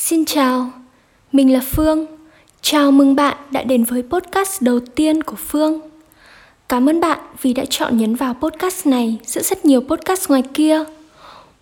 Xin 0.00 0.24
chào, 0.24 0.72
mình 1.32 1.52
là 1.52 1.60
Phương. 1.60 2.06
Chào 2.60 2.90
mừng 2.90 3.16
bạn 3.16 3.36
đã 3.50 3.62
đến 3.62 3.84
với 3.84 4.02
podcast 4.02 4.62
đầu 4.62 4.80
tiên 4.80 5.22
của 5.22 5.36
Phương. 5.36 5.80
Cảm 6.68 6.88
ơn 6.88 7.00
bạn 7.00 7.18
vì 7.42 7.52
đã 7.52 7.64
chọn 7.70 7.96
nhấn 7.96 8.14
vào 8.14 8.34
podcast 8.34 8.86
này 8.86 9.18
giữa 9.24 9.42
rất 9.42 9.64
nhiều 9.64 9.80
podcast 9.80 10.28
ngoài 10.28 10.42
kia. 10.54 10.84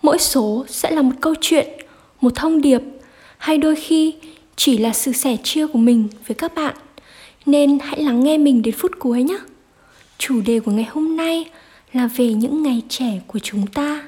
Mỗi 0.03 0.19
số 0.19 0.65
sẽ 0.69 0.91
là 0.91 1.03
một 1.03 1.13
câu 1.21 1.35
chuyện, 1.41 1.69
một 2.21 2.35
thông 2.35 2.61
điệp 2.61 2.83
hay 3.39 3.59
đôi 3.59 3.77
khi 3.77 4.15
chỉ 4.57 4.79
là 4.79 4.93
sự 4.93 5.13
sẻ 5.13 5.37
chia 5.43 5.67
của 5.67 5.79
mình 5.79 6.09
với 6.27 6.35
các 6.35 6.55
bạn. 6.55 6.75
Nên 7.47 7.79
hãy 7.83 8.03
lắng 8.03 8.25
nghe 8.25 8.39
mình 8.39 8.63
đến 8.63 8.75
phút 8.79 8.93
cuối 8.99 9.23
nhé. 9.23 9.39
Chủ 10.19 10.41
đề 10.41 10.61
của 10.61 10.73
ngày 10.73 10.87
hôm 10.91 11.17
nay 11.17 11.51
là 11.93 12.09
về 12.17 12.33
những 12.33 12.63
ngày 12.63 12.83
trẻ 12.89 13.21
của 13.27 13.39
chúng 13.39 13.67
ta. 13.67 14.03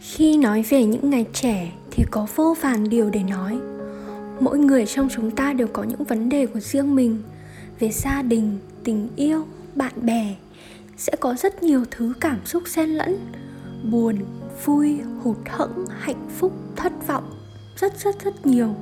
Khi 0.00 0.36
nói 0.36 0.64
về 0.68 0.84
những 0.84 1.10
ngày 1.10 1.26
trẻ 1.32 1.72
thì 1.90 2.04
có 2.10 2.26
vô 2.34 2.56
vàn 2.60 2.88
điều 2.88 3.10
để 3.10 3.22
nói. 3.22 3.58
Mỗi 4.40 4.58
người 4.58 4.86
trong 4.86 5.08
chúng 5.14 5.30
ta 5.30 5.52
đều 5.52 5.66
có 5.72 5.82
những 5.82 6.04
vấn 6.04 6.28
đề 6.28 6.46
của 6.46 6.60
riêng 6.60 6.94
mình 6.94 7.22
về 7.80 7.90
gia 7.90 8.22
đình, 8.22 8.58
tình 8.84 9.08
yêu, 9.16 9.44
bạn 9.74 9.92
bè. 10.02 10.34
Sẽ 10.96 11.12
có 11.20 11.34
rất 11.34 11.62
nhiều 11.62 11.84
thứ 11.90 12.12
cảm 12.20 12.38
xúc 12.46 12.62
xen 12.66 12.90
lẫn, 12.90 13.16
buồn, 13.90 14.16
vui, 14.64 15.00
hụt 15.22 15.36
hẫng, 15.46 15.86
hạnh 15.98 16.28
phúc, 16.38 16.52
thất 16.76 17.06
vọng, 17.06 17.24
rất 17.76 17.98
rất 17.98 18.24
rất 18.24 18.46
nhiều. 18.46 18.74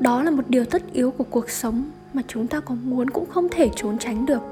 Đó 0.00 0.22
là 0.22 0.30
một 0.30 0.44
điều 0.48 0.64
tất 0.64 0.82
yếu 0.92 1.10
của 1.10 1.24
cuộc 1.24 1.50
sống 1.50 1.90
mà 2.12 2.22
chúng 2.28 2.46
ta 2.46 2.60
có 2.60 2.74
muốn 2.74 3.10
cũng 3.10 3.26
không 3.30 3.48
thể 3.50 3.70
trốn 3.76 3.98
tránh 3.98 4.26
được. 4.26 4.42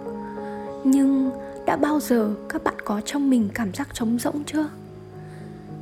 Nhưng 0.84 1.30
đã 1.66 1.76
bao 1.76 2.00
giờ 2.00 2.34
các 2.48 2.64
bạn 2.64 2.74
có 2.84 3.00
trong 3.00 3.30
mình 3.30 3.48
cảm 3.54 3.74
giác 3.74 3.88
trống 3.94 4.18
rỗng 4.18 4.44
chưa? 4.44 4.68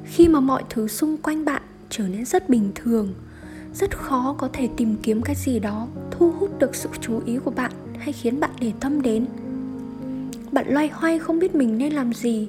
Khi 0.06 0.28
mà 0.28 0.40
mọi 0.40 0.62
thứ 0.70 0.88
xung 0.88 1.16
quanh 1.16 1.44
bạn 1.44 1.62
trở 1.90 2.08
nên 2.08 2.24
rất 2.24 2.48
bình 2.48 2.70
thường, 2.74 3.14
rất 3.74 3.96
khó 3.98 4.34
có 4.38 4.48
thể 4.52 4.68
tìm 4.76 4.96
kiếm 5.02 5.22
cái 5.22 5.34
gì 5.34 5.58
đó 5.58 5.88
thu 6.10 6.30
hút 6.30 6.58
được 6.58 6.74
sự 6.74 6.88
chú 7.00 7.20
ý 7.26 7.38
của 7.44 7.50
bạn 7.50 7.72
hay 7.98 8.12
khiến 8.12 8.40
bạn 8.40 8.50
để 8.60 8.72
tâm 8.80 9.02
đến. 9.02 9.27
Bạn 10.52 10.66
loay 10.68 10.88
hoay 10.88 11.18
không 11.18 11.38
biết 11.38 11.54
mình 11.54 11.78
nên 11.78 11.92
làm 11.92 12.12
gì, 12.12 12.48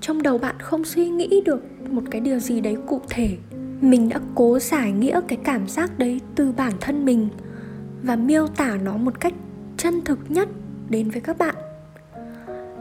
trong 0.00 0.22
đầu 0.22 0.38
bạn 0.38 0.54
không 0.58 0.84
suy 0.84 1.08
nghĩ 1.08 1.42
được 1.44 1.62
một 1.90 2.02
cái 2.10 2.20
điều 2.20 2.38
gì 2.38 2.60
đấy 2.60 2.76
cụ 2.86 3.00
thể. 3.08 3.36
Mình 3.80 4.08
đã 4.08 4.20
cố 4.34 4.58
giải 4.58 4.92
nghĩa 4.92 5.20
cái 5.28 5.38
cảm 5.44 5.68
giác 5.68 5.98
đấy 5.98 6.20
từ 6.34 6.52
bản 6.52 6.72
thân 6.80 7.04
mình 7.04 7.28
và 8.02 8.16
miêu 8.16 8.46
tả 8.46 8.76
nó 8.82 8.96
một 8.96 9.20
cách 9.20 9.34
chân 9.76 10.00
thực 10.04 10.18
nhất 10.28 10.48
đến 10.88 11.10
với 11.10 11.20
các 11.20 11.38
bạn. 11.38 11.54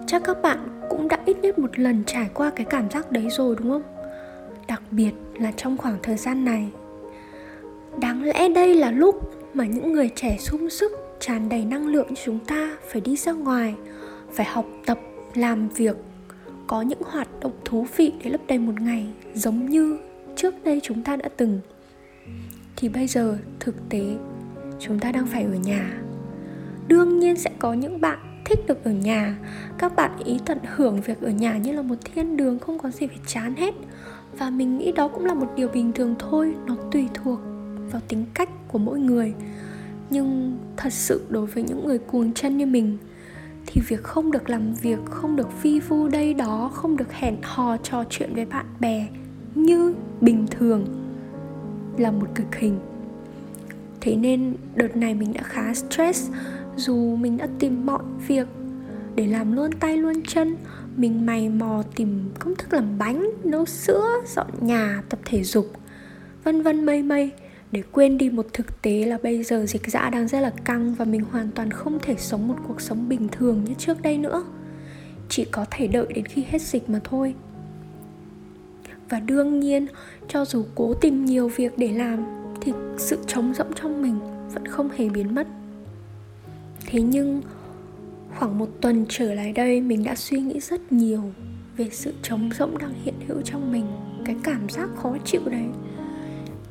Chắc 0.08 0.24
các 0.24 0.42
bạn 0.42 0.82
cũng 0.90 1.08
đã 1.08 1.20
ít 1.26 1.38
nhất 1.38 1.60
một 1.60 1.80
lần 1.80 2.04
trải 2.06 2.30
qua 2.34 2.52
cái 2.56 2.66
cảm 2.70 2.90
giác 2.90 3.12
đấy 3.12 3.28
rồi, 3.30 3.56
đúng 3.60 3.70
không? 3.70 3.93
Đặc 4.68 4.82
biệt 4.92 5.12
là 5.40 5.52
trong 5.52 5.78
khoảng 5.78 5.98
thời 6.04 6.18
gian 6.18 6.46
này. 6.46 6.72
Đáng 8.00 8.24
lẽ 8.24 8.50
đây 8.50 8.76
là 8.76 8.92
lúc 8.92 9.32
mà 9.54 9.66
những 9.66 9.94
người 9.94 10.10
trẻ 10.16 10.38
sung 10.40 10.70
sức, 10.70 10.92
tràn 11.20 11.50
đầy 11.50 11.66
năng 11.66 11.88
lượng 11.88 12.08
như 12.10 12.16
chúng 12.26 12.40
ta 12.40 12.78
phải 12.92 13.02
đi 13.02 13.16
ra 13.16 13.32
ngoài, 13.32 13.76
phải 14.32 14.46
học 14.46 14.66
tập, 14.86 15.00
làm 15.34 15.70
việc, 15.70 15.96
có 16.68 16.82
những 16.82 17.02
hoạt 17.06 17.28
động 17.40 17.54
thú 17.66 17.88
vị 17.98 18.14
để 18.24 18.30
lấp 18.30 18.42
đầy 18.48 18.58
một 18.58 18.82
ngày 18.82 19.08
giống 19.34 19.70
như 19.70 19.98
trước 20.36 20.64
đây 20.64 20.80
chúng 20.84 21.04
ta 21.04 21.16
đã 21.16 21.30
từng. 21.38 21.60
Thì 22.76 22.90
bây 22.90 23.08
giờ, 23.08 23.38
thực 23.60 23.76
tế, 23.90 24.16
chúng 24.80 25.00
ta 25.00 25.12
đang 25.12 25.28
phải 25.28 25.44
ở 25.44 25.56
nhà. 25.66 25.94
Đương 26.88 27.20
nhiên 27.20 27.36
sẽ 27.36 27.50
có 27.60 27.74
những 27.74 28.02
bạn 28.02 28.42
thích 28.46 28.60
được 28.68 28.84
ở 28.84 28.92
nhà. 28.92 29.38
Các 29.78 29.96
bạn 29.96 30.12
ý 30.26 30.40
tận 30.46 30.58
hưởng 30.76 31.02
việc 31.02 31.22
ở 31.22 31.30
nhà 31.30 31.58
như 31.58 31.72
là 31.72 31.82
một 31.82 31.96
thiên 32.06 32.38
đường 32.38 32.60
không 32.60 32.80
có 32.80 32.90
gì 32.90 33.08
phải 33.08 33.20
chán 33.28 33.56
hết 33.56 33.74
và 34.38 34.50
mình 34.50 34.78
nghĩ 34.78 34.92
đó 34.92 35.08
cũng 35.08 35.26
là 35.26 35.34
một 35.34 35.48
điều 35.56 35.68
bình 35.68 35.92
thường 35.94 36.16
thôi, 36.20 36.56
nó 36.66 36.76
tùy 36.92 37.08
thuộc 37.14 37.40
vào 37.92 38.02
tính 38.08 38.26
cách 38.34 38.50
của 38.68 38.80
mỗi 38.80 39.00
người. 39.00 39.34
Nhưng 40.10 40.58
thật 40.78 40.94
sự 40.94 41.22
đối 41.30 41.46
với 41.46 41.64
những 41.64 41.88
người 41.88 41.98
cuồng 41.98 42.34
chân 42.34 42.58
như 42.58 42.66
mình, 42.66 42.98
thì 43.66 43.82
việc 43.88 44.04
không 44.04 44.32
được 44.32 44.50
làm 44.50 44.74
việc, 44.74 45.00
không 45.06 45.36
được 45.36 45.52
phi 45.52 45.80
vu 45.80 46.08
đây 46.08 46.34
đó, 46.34 46.72
không 46.74 46.98
được 46.98 47.14
hẹn 47.14 47.38
hò 47.44 47.78
trò 47.78 48.04
chuyện 48.10 48.34
với 48.36 48.46
bạn 48.46 48.66
bè 48.80 49.08
như 49.56 49.94
bình 50.22 50.46
thường 50.52 50.86
là 51.98 52.12
một 52.12 52.28
cực 52.36 52.56
hình. 52.56 52.80
Thế 54.02 54.16
nên 54.16 54.56
đợt 54.76 54.96
này 54.96 55.14
mình 55.16 55.34
đã 55.34 55.42
khá 55.44 55.74
stress, 55.74 56.32
dù 56.76 57.16
mình 57.16 57.38
đã 57.38 57.48
tìm 57.60 57.86
mọi 57.86 58.04
việc 58.28 58.48
để 59.16 59.28
làm 59.28 59.54
luôn 59.54 59.72
tay 59.80 59.98
luôn 59.98 60.14
chân. 60.28 60.56
Mình 60.96 61.26
mày 61.26 61.50
mò 61.50 61.84
tìm 61.96 62.30
công 62.40 62.56
thức 62.56 62.74
làm 62.74 62.98
bánh, 62.98 63.30
nấu 63.44 63.66
sữa, 63.66 64.08
dọn 64.28 64.48
nhà, 64.62 65.04
tập 65.10 65.20
thể 65.26 65.44
dục, 65.44 65.72
vân 66.44 66.62
vân 66.62 66.86
mây 66.86 67.04
mây. 67.04 67.32
Để 67.72 67.84
quên 67.92 68.18
đi 68.18 68.30
một 68.30 68.46
thực 68.54 68.82
tế 68.82 69.06
là 69.06 69.18
bây 69.24 69.44
giờ 69.44 69.66
dịch 69.66 69.92
dã 69.92 70.10
đang 70.10 70.28
rất 70.28 70.40
là 70.40 70.52
căng 70.64 70.96
và 70.96 71.06
mình 71.06 71.24
hoàn 71.32 71.52
toàn 71.52 71.72
không 71.72 72.00
thể 72.02 72.16
sống 72.18 72.48
một 72.48 72.56
cuộc 72.68 72.82
sống 72.82 73.10
bình 73.10 73.28
thường 73.32 73.64
như 73.64 73.74
trước 73.78 74.02
đây 74.02 74.18
nữa. 74.18 74.46
Chỉ 75.30 75.46
có 75.46 75.66
thể 75.72 75.88
đợi 75.88 76.08
đến 76.16 76.26
khi 76.26 76.46
hết 76.50 76.62
dịch 76.62 76.90
mà 76.90 77.00
thôi. 77.04 77.36
Và 79.10 79.20
đương 79.20 79.60
nhiên, 79.60 79.88
cho 80.28 80.46
dù 80.46 80.66
cố 80.76 80.94
tìm 80.94 81.26
nhiều 81.26 81.48
việc 81.48 81.78
để 81.78 81.92
làm, 81.94 82.26
thì 82.62 82.74
sự 82.98 83.18
trống 83.28 83.54
rỗng 83.54 83.74
trong 83.76 84.02
mình 84.02 84.20
vẫn 84.54 84.68
không 84.68 84.90
hề 84.90 85.10
biến 85.10 85.36
mất. 85.36 85.48
Thế 86.86 87.02
nhưng 87.02 87.42
khoảng 88.40 88.58
một 88.58 88.70
tuần 88.82 89.06
trở 89.10 89.34
lại 89.34 89.54
đây, 89.54 89.82
mình 89.82 90.04
đã 90.04 90.16
suy 90.16 90.40
nghĩ 90.40 90.60
rất 90.60 90.92
nhiều 90.92 91.22
về 91.78 91.90
sự 91.92 92.14
trống 92.24 92.50
rỗng 92.60 92.78
đang 92.78 92.94
hiện 93.04 93.16
hữu 93.28 93.42
trong 93.42 93.72
mình, 93.72 93.86
cái 94.26 94.36
cảm 94.44 94.70
giác 94.70 94.90
khó 94.96 95.16
chịu 95.26 95.42
đấy. 95.46 95.66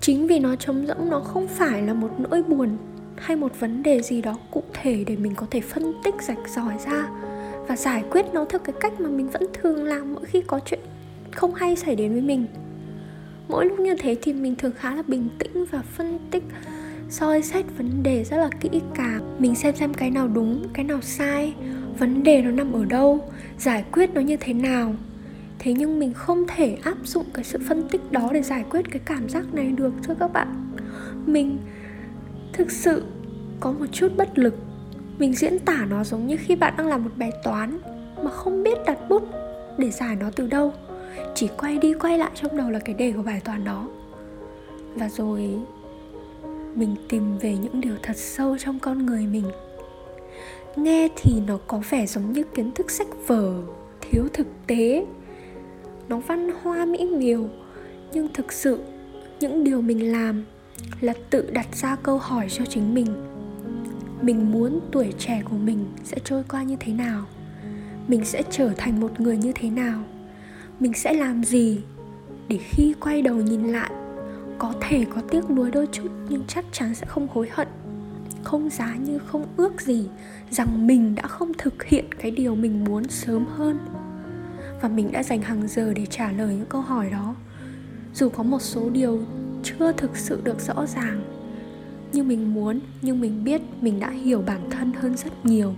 Chính 0.00 0.26
vì 0.26 0.38
nó 0.38 0.56
trống 0.56 0.86
rỗng, 0.86 1.10
nó 1.10 1.20
không 1.20 1.48
phải 1.48 1.82
là 1.82 1.94
một 1.94 2.10
nỗi 2.18 2.42
buồn 2.42 2.76
hay 3.16 3.36
một 3.36 3.60
vấn 3.60 3.82
đề 3.82 4.02
gì 4.02 4.22
đó 4.22 4.38
cụ 4.50 4.62
thể 4.72 5.04
để 5.06 5.16
mình 5.16 5.34
có 5.34 5.46
thể 5.50 5.60
phân 5.60 5.94
tích, 6.04 6.14
rạch 6.22 6.48
ròi 6.48 6.74
ra 6.86 7.08
và 7.68 7.76
giải 7.76 8.04
quyết 8.10 8.26
nó 8.32 8.44
theo 8.44 8.58
cái 8.58 8.74
cách 8.80 9.00
mà 9.00 9.08
mình 9.08 9.28
vẫn 9.28 9.42
thường 9.52 9.84
làm 9.84 10.14
mỗi 10.14 10.24
khi 10.24 10.42
có 10.46 10.60
chuyện 10.66 10.80
không 11.32 11.54
hay 11.54 11.76
xảy 11.76 11.96
đến 11.96 12.12
với 12.12 12.20
mình. 12.20 12.46
Mỗi 13.48 13.66
lúc 13.66 13.80
như 13.80 13.94
thế 13.98 14.16
thì 14.22 14.32
mình 14.32 14.54
thường 14.54 14.72
khá 14.76 14.94
là 14.94 15.02
bình 15.02 15.28
tĩnh 15.38 15.64
và 15.70 15.82
phân 15.82 16.18
tích 16.30 16.44
soi 17.12 17.42
xét 17.42 17.64
vấn 17.78 18.02
đề 18.02 18.24
rất 18.24 18.36
là 18.36 18.48
kỹ 18.60 18.70
càng, 18.94 19.36
mình 19.38 19.54
xem 19.54 19.76
xem 19.76 19.94
cái 19.94 20.10
nào 20.10 20.28
đúng, 20.28 20.64
cái 20.72 20.84
nào 20.84 21.00
sai, 21.00 21.54
vấn 21.98 22.22
đề 22.22 22.42
nó 22.42 22.50
nằm 22.50 22.72
ở 22.72 22.84
đâu, 22.84 23.30
giải 23.58 23.84
quyết 23.92 24.14
nó 24.14 24.20
như 24.20 24.36
thế 24.36 24.52
nào. 24.52 24.94
Thế 25.58 25.72
nhưng 25.72 25.98
mình 25.98 26.12
không 26.12 26.44
thể 26.48 26.78
áp 26.82 26.96
dụng 27.04 27.24
cái 27.34 27.44
sự 27.44 27.58
phân 27.68 27.88
tích 27.88 28.12
đó 28.12 28.30
để 28.32 28.42
giải 28.42 28.64
quyết 28.70 28.90
cái 28.90 29.00
cảm 29.04 29.28
giác 29.28 29.54
này 29.54 29.66
được 29.66 29.92
thưa 30.02 30.14
các 30.20 30.32
bạn. 30.32 30.74
Mình 31.26 31.58
thực 32.52 32.70
sự 32.70 33.02
có 33.60 33.72
một 33.72 33.86
chút 33.92 34.12
bất 34.16 34.38
lực. 34.38 34.54
Mình 35.18 35.34
diễn 35.34 35.58
tả 35.58 35.86
nó 35.90 36.04
giống 36.04 36.26
như 36.26 36.36
khi 36.40 36.56
bạn 36.56 36.74
đang 36.76 36.86
làm 36.86 37.04
một 37.04 37.10
bài 37.16 37.32
toán 37.44 37.78
mà 38.24 38.30
không 38.30 38.62
biết 38.62 38.78
đặt 38.86 38.98
bút 39.08 39.22
để 39.78 39.90
giải 39.90 40.16
nó 40.16 40.30
từ 40.36 40.46
đâu. 40.46 40.72
Chỉ 41.34 41.48
quay 41.58 41.78
đi 41.78 41.94
quay 41.94 42.18
lại 42.18 42.30
trong 42.34 42.56
đầu 42.56 42.70
là 42.70 42.78
cái 42.78 42.94
đề 42.94 43.12
của 43.12 43.22
bài 43.22 43.40
toán 43.44 43.64
đó. 43.64 43.88
Và 44.94 45.08
rồi 45.08 45.58
mình 46.74 46.96
tìm 47.08 47.38
về 47.38 47.56
những 47.56 47.80
điều 47.80 47.94
thật 48.02 48.16
sâu 48.16 48.56
trong 48.58 48.78
con 48.78 49.06
người 49.06 49.26
mình. 49.26 49.50
Nghe 50.76 51.08
thì 51.16 51.40
nó 51.46 51.58
có 51.66 51.82
vẻ 51.90 52.06
giống 52.06 52.32
như 52.32 52.42
kiến 52.54 52.72
thức 52.74 52.90
sách 52.90 53.06
vở, 53.26 53.62
thiếu 54.00 54.24
thực 54.32 54.46
tế. 54.66 55.06
Nó 56.08 56.18
văn 56.18 56.50
hoa 56.62 56.84
mỹ 56.84 57.06
miều, 57.06 57.48
nhưng 58.12 58.28
thực 58.34 58.52
sự 58.52 58.80
những 59.40 59.64
điều 59.64 59.80
mình 59.80 60.12
làm 60.12 60.44
là 61.00 61.14
tự 61.30 61.50
đặt 61.50 61.76
ra 61.76 61.96
câu 61.96 62.18
hỏi 62.18 62.46
cho 62.50 62.64
chính 62.64 62.94
mình. 62.94 63.06
Mình 64.22 64.52
muốn 64.52 64.80
tuổi 64.92 65.12
trẻ 65.18 65.42
của 65.50 65.56
mình 65.56 65.84
sẽ 66.04 66.16
trôi 66.24 66.42
qua 66.48 66.62
như 66.62 66.76
thế 66.80 66.92
nào? 66.92 67.24
Mình 68.08 68.24
sẽ 68.24 68.42
trở 68.50 68.70
thành 68.76 69.00
một 69.00 69.20
người 69.20 69.36
như 69.36 69.52
thế 69.54 69.70
nào? 69.70 70.02
Mình 70.80 70.92
sẽ 70.94 71.12
làm 71.12 71.44
gì 71.44 71.80
để 72.48 72.58
khi 72.58 72.94
quay 73.00 73.22
đầu 73.22 73.36
nhìn 73.36 73.68
lại 73.68 73.90
có 74.58 74.74
thể 74.80 75.04
có 75.14 75.20
tiếc 75.30 75.50
nuối 75.50 75.70
đôi 75.70 75.86
chút, 75.92 76.08
nhưng 76.28 76.44
chắc 76.48 76.64
chắn 76.72 76.94
sẽ 76.94 77.06
không 77.06 77.28
hối 77.30 77.48
hận. 77.52 77.68
Không 78.42 78.70
giá 78.70 78.96
như 78.96 79.18
không 79.18 79.46
ước 79.56 79.80
gì 79.80 80.08
rằng 80.50 80.86
mình 80.86 81.14
đã 81.14 81.26
không 81.26 81.52
thực 81.58 81.84
hiện 81.84 82.04
cái 82.18 82.30
điều 82.30 82.54
mình 82.54 82.84
muốn 82.84 83.04
sớm 83.08 83.46
hơn. 83.56 83.78
Và 84.80 84.88
mình 84.88 85.12
đã 85.12 85.22
dành 85.22 85.42
hàng 85.42 85.68
giờ 85.68 85.92
để 85.96 86.06
trả 86.06 86.32
lời 86.32 86.54
những 86.54 86.66
câu 86.68 86.80
hỏi 86.80 87.10
đó. 87.10 87.34
Dù 88.14 88.28
có 88.28 88.42
một 88.42 88.62
số 88.62 88.90
điều 88.90 89.22
chưa 89.62 89.92
thực 89.92 90.16
sự 90.16 90.40
được 90.44 90.60
rõ 90.60 90.86
ràng 90.86 91.22
như 92.12 92.22
mình 92.22 92.54
muốn, 92.54 92.80
nhưng 93.02 93.20
mình 93.20 93.44
biết 93.44 93.62
mình 93.80 94.00
đã 94.00 94.10
hiểu 94.10 94.42
bản 94.46 94.70
thân 94.70 94.92
hơn 94.92 95.16
rất 95.16 95.46
nhiều. 95.46 95.74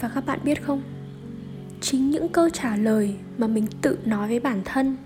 Và 0.00 0.10
các 0.14 0.26
bạn 0.26 0.38
biết 0.44 0.62
không? 0.62 0.82
Chính 1.80 2.10
những 2.10 2.28
câu 2.28 2.50
trả 2.50 2.76
lời 2.76 3.16
mà 3.38 3.46
mình 3.46 3.66
tự 3.82 3.98
nói 4.04 4.28
với 4.28 4.40
bản 4.40 4.60
thân 4.64 4.96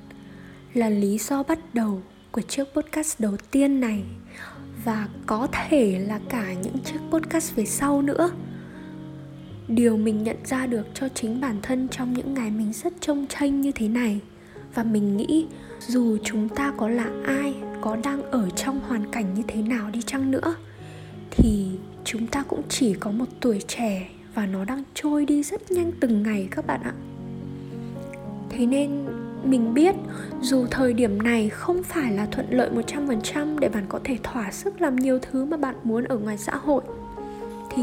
là 0.74 0.88
lý 0.88 1.18
do 1.18 1.42
bắt 1.42 1.58
đầu 1.74 2.02
của 2.30 2.40
chiếc 2.40 2.64
podcast 2.74 3.20
đầu 3.20 3.36
tiên 3.50 3.80
này. 3.80 4.02
Và 4.84 5.08
có 5.26 5.48
thể 5.52 5.98
là 5.98 6.20
cả 6.28 6.52
những 6.62 6.78
chiếc 6.84 6.98
podcast 7.10 7.54
về 7.54 7.64
sau 7.64 8.02
nữa. 8.02 8.30
Điều 9.68 9.96
mình 9.96 10.22
nhận 10.22 10.36
ra 10.44 10.66
được 10.66 10.86
cho 10.94 11.08
chính 11.08 11.40
bản 11.40 11.56
thân 11.62 11.88
trong 11.88 12.12
những 12.12 12.34
ngày 12.34 12.50
mình 12.50 12.72
rất 12.72 12.92
trông 13.00 13.26
tranh 13.26 13.60
như 13.60 13.72
thế 13.72 13.88
này. 13.88 14.20
Và 14.74 14.84
mình 14.84 15.16
nghĩ 15.16 15.46
dù 15.86 16.18
chúng 16.24 16.48
ta 16.48 16.72
có 16.76 16.88
là 16.88 17.10
ai, 17.26 17.54
có 17.80 17.96
đang 17.96 18.22
ở 18.22 18.50
trong 18.50 18.80
hoàn 18.80 19.10
cảnh 19.10 19.34
như 19.34 19.42
thế 19.48 19.62
nào 19.62 19.90
đi 19.90 20.02
chăng 20.02 20.30
nữa, 20.30 20.54
thì 21.30 21.66
chúng 22.04 22.26
ta 22.26 22.42
cũng 22.42 22.62
chỉ 22.68 22.94
có 22.94 23.10
một 23.10 23.26
tuổi 23.40 23.60
trẻ 23.68 24.08
và 24.34 24.46
nó 24.46 24.64
đang 24.64 24.82
trôi 24.94 25.26
đi 25.26 25.42
rất 25.42 25.70
nhanh 25.70 25.92
từng 26.00 26.22
ngày 26.22 26.48
các 26.50 26.66
bạn 26.66 26.80
ạ. 26.82 26.94
Thế 28.50 28.66
nên 28.66 29.06
mình 29.44 29.74
biết, 29.74 29.94
dù 30.40 30.66
thời 30.70 30.92
điểm 30.92 31.22
này 31.22 31.48
không 31.48 31.82
phải 31.82 32.12
là 32.12 32.26
thuận 32.26 32.46
lợi 32.50 32.70
100% 32.70 33.58
để 33.58 33.68
bạn 33.68 33.84
có 33.88 34.00
thể 34.04 34.18
thỏa 34.22 34.50
sức 34.50 34.80
làm 34.80 34.96
nhiều 34.96 35.18
thứ 35.18 35.44
mà 35.44 35.56
bạn 35.56 35.74
muốn 35.84 36.04
ở 36.04 36.18
ngoài 36.18 36.38
xã 36.38 36.56
hội, 36.56 36.82
thì 37.70 37.82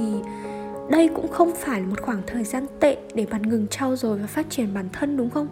đây 0.89 1.09
cũng 1.15 1.27
không 1.27 1.51
phải 1.55 1.81
là 1.81 1.87
một 1.87 2.01
khoảng 2.01 2.21
thời 2.27 2.43
gian 2.43 2.65
tệ 2.79 2.97
để 3.15 3.25
bạn 3.31 3.41
ngừng 3.41 3.67
trau 3.67 3.95
dồi 3.95 4.17
và 4.17 4.27
phát 4.27 4.49
triển 4.49 4.73
bản 4.73 4.85
thân, 4.93 5.17
đúng 5.17 5.29
không? 5.29 5.47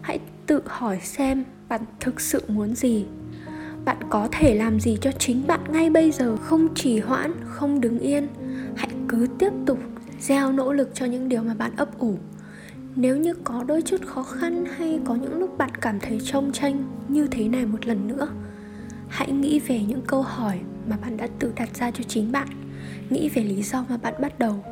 Hãy 0.00 0.18
tự 0.46 0.62
hỏi 0.66 0.98
xem 1.02 1.44
bạn 1.68 1.80
thực 2.00 2.20
sự 2.20 2.42
muốn 2.48 2.74
gì. 2.74 3.06
Bạn 3.84 3.96
có 4.10 4.28
thể 4.32 4.54
làm 4.54 4.80
gì 4.80 4.98
cho 5.00 5.12
chính 5.12 5.46
bạn 5.46 5.60
ngay 5.72 5.90
bây 5.90 6.10
giờ? 6.10 6.36
Không 6.36 6.74
trì 6.74 6.98
hoãn, 6.98 7.32
không 7.44 7.80
đứng 7.80 7.98
yên. 7.98 8.28
Hãy 8.76 8.88
cứ 9.08 9.26
tiếp 9.38 9.52
tục 9.66 9.78
gieo 10.20 10.52
nỗ 10.52 10.72
lực 10.72 10.90
cho 10.94 11.06
những 11.06 11.28
điều 11.28 11.42
mà 11.42 11.54
bạn 11.54 11.72
ấp 11.76 11.98
ủ 11.98 12.14
nếu 12.96 13.16
như 13.16 13.34
có 13.44 13.64
đôi 13.66 13.82
chút 13.82 14.06
khó 14.06 14.22
khăn 14.22 14.64
hay 14.76 15.00
có 15.04 15.14
những 15.14 15.38
lúc 15.38 15.58
bạn 15.58 15.70
cảm 15.80 16.00
thấy 16.00 16.20
trông 16.24 16.52
tranh 16.52 16.84
như 17.08 17.26
thế 17.26 17.48
này 17.48 17.66
một 17.66 17.86
lần 17.86 18.08
nữa, 18.08 18.28
hãy 19.08 19.32
nghĩ 19.32 19.60
về 19.60 19.80
những 19.88 20.02
câu 20.06 20.22
hỏi 20.22 20.58
mà 20.86 20.96
bạn 20.96 21.16
đã 21.16 21.28
tự 21.38 21.52
đặt 21.56 21.68
ra 21.74 21.90
cho 21.90 22.04
chính 22.08 22.32
bạn, 22.32 22.48
nghĩ 23.10 23.28
về 23.28 23.44
lý 23.44 23.62
do 23.62 23.84
mà 23.88 23.96
bạn 23.96 24.14
bắt 24.20 24.38
đầu. 24.38 24.64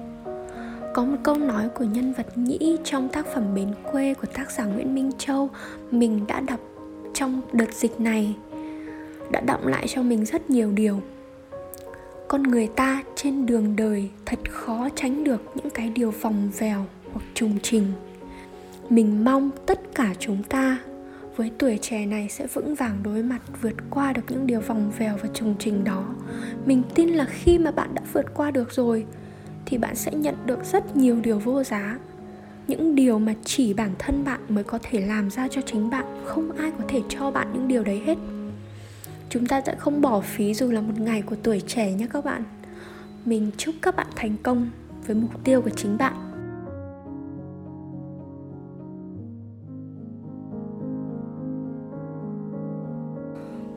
Có 0.95 1.05
một 1.05 1.17
câu 1.23 1.35
nói 1.35 1.69
của 1.69 1.85
nhân 1.85 2.13
vật 2.13 2.39
nhĩ 2.39 2.77
trong 2.85 3.09
tác 3.09 3.27
phẩm 3.35 3.55
Bến 3.55 3.69
quê 3.93 4.15
của 4.15 4.27
tác 4.35 4.51
giả 4.51 4.65
Nguyễn 4.65 4.95
Minh 4.95 5.11
Châu, 5.19 5.51
mình 5.91 6.27
đã 6.27 6.41
đọc 6.41 6.61
trong 7.15 7.41
đợt 7.53 7.73
dịch 7.73 8.01
này, 8.01 8.37
đã 9.31 9.41
động 9.41 9.67
lại 9.67 9.87
cho 9.89 10.03
mình 10.03 10.25
rất 10.25 10.51
nhiều 10.51 10.73
điều. 10.73 11.01
Con 12.29 12.43
người 12.43 12.67
ta 12.67 13.03
trên 13.17 13.47
đường 13.47 13.77
đời 13.77 14.11
thật 14.27 14.39
khó 14.51 14.89
tránh 14.95 15.25
được 15.25 15.43
những 15.55 15.71
cái 15.71 15.89
điều 15.89 16.11
vòng 16.11 16.51
vèo 16.59 16.85
hoặc 17.13 17.23
trùng 17.35 17.59
trình 17.63 17.87
mình 18.89 19.25
mong 19.25 19.51
tất 19.67 19.81
cả 19.95 20.15
chúng 20.19 20.43
ta 20.43 20.79
với 21.37 21.51
tuổi 21.59 21.79
trẻ 21.83 22.07
này 22.07 22.29
sẽ 22.29 22.47
vững 22.47 22.75
vàng 22.75 22.99
đối 23.03 23.23
mặt, 23.23 23.41
vượt 23.63 23.75
qua 23.91 24.13
được 24.13 24.23
những 24.29 24.47
điều 24.47 24.61
vòng 24.61 24.93
vèo 24.99 25.17
và 25.23 25.29
trùng 25.35 25.55
trình 25.59 25.85
đó. 25.85 26.05
Mình 26.67 26.83
tin 26.95 27.09
là 27.09 27.25
khi 27.25 27.59
mà 27.59 27.71
bạn 27.71 27.95
đã 27.95 28.03
vượt 28.13 28.27
qua 28.35 28.51
được 28.51 28.73
rồi, 28.73 29.07
thì 29.67 29.79
bạn 29.79 29.97
sẽ 29.97 30.13
nhận 30.13 30.35
được 30.47 30.65
rất 30.65 30.97
nhiều 30.97 31.21
điều 31.21 31.39
vô 31.39 31.63
giá. 31.63 31.99
Những 32.67 32.95
điều 32.95 33.19
mà 33.19 33.35
chỉ 33.45 33.75
bản 33.75 33.91
thân 33.99 34.25
bạn 34.25 34.41
mới 34.49 34.65
có 34.65 34.79
thể 34.83 35.01
làm 35.01 35.31
ra 35.31 35.49
cho 35.49 35.61
chính 35.67 35.91
bạn, 35.91 36.05
không 36.25 36.53
ai 36.53 36.73
có 36.79 36.85
thể 36.89 37.01
cho 37.09 37.31
bạn 37.31 37.49
những 37.53 37.69
điều 37.69 37.85
đấy 37.85 38.03
hết. 38.07 38.19
Chúng 39.29 39.47
ta 39.47 39.63
sẽ 39.67 39.75
không 39.79 40.01
bỏ 40.01 40.21
phí 40.21 40.55
dù 40.55 40.71
là 40.71 40.81
một 40.81 40.95
ngày 40.99 41.23
của 41.23 41.37
tuổi 41.43 41.61
trẻ 41.61 41.93
nhé 41.93 42.07
các 42.13 42.25
bạn. 42.25 42.43
Mình 43.25 43.51
chúc 43.57 43.75
các 43.83 43.97
bạn 43.97 44.07
thành 44.17 44.37
công 44.43 44.71
với 45.07 45.17
mục 45.17 45.45
tiêu 45.45 45.63
của 45.63 45.71
chính 45.71 45.99
bạn. 45.99 46.22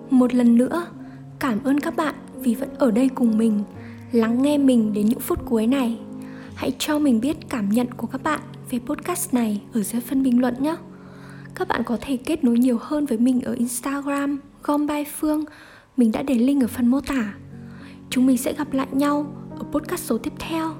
Một 0.09 0.33
lần 0.33 0.57
nữa, 0.57 0.87
cảm 1.39 1.63
ơn 1.63 1.79
các 1.79 1.95
bạn 1.95 2.15
vì 2.35 2.55
vẫn 2.55 2.69
ở 2.77 2.91
đây 2.91 3.09
cùng 3.09 3.37
mình, 3.37 3.63
lắng 4.11 4.41
nghe 4.41 4.57
mình 4.57 4.93
đến 4.93 5.05
những 5.05 5.19
phút 5.19 5.45
cuối 5.45 5.67
này. 5.67 5.99
Hãy 6.55 6.71
cho 6.79 6.99
mình 6.99 7.21
biết 7.21 7.37
cảm 7.49 7.69
nhận 7.69 7.87
của 7.97 8.07
các 8.07 8.23
bạn 8.23 8.39
về 8.69 8.79
podcast 8.85 9.33
này 9.33 9.61
ở 9.73 9.83
dưới 9.83 10.01
phần 10.01 10.23
bình 10.23 10.41
luận 10.41 10.55
nhé. 10.59 10.75
Các 11.55 11.67
bạn 11.67 11.83
có 11.83 11.97
thể 12.01 12.17
kết 12.17 12.43
nối 12.43 12.57
nhiều 12.57 12.77
hơn 12.81 13.05
với 13.05 13.17
mình 13.17 13.41
ở 13.41 13.53
instagram, 13.53 14.39
gom 14.63 14.87
bay 14.87 15.05
phương. 15.19 15.43
Mình 15.97 16.11
đã 16.11 16.23
để 16.23 16.35
link 16.35 16.63
ở 16.63 16.67
phần 16.67 16.87
mô 16.87 17.01
tả. 17.01 17.33
Chúng 18.09 18.25
mình 18.25 18.37
sẽ 18.37 18.53
gặp 18.53 18.73
lại 18.73 18.87
nhau 18.91 19.33
ở 19.59 19.65
podcast 19.71 20.03
số 20.03 20.17
tiếp 20.17 20.33
theo. 20.39 20.73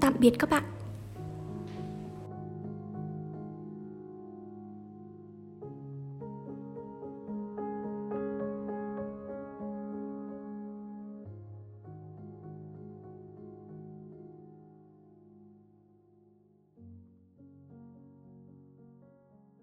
Tạm 0.00 0.14
biệt 0.18 0.38
các 0.38 0.50
bạn. 0.50 0.75